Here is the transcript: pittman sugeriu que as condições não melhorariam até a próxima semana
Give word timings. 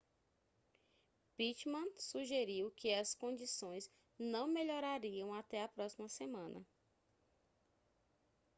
pittman 1.37 1.87
sugeriu 1.99 2.71
que 2.71 2.91
as 2.95 3.13
condições 3.13 3.87
não 4.17 4.47
melhorariam 4.47 5.31
até 5.31 5.61
a 5.61 5.67
próxima 5.67 6.09
semana 6.09 6.65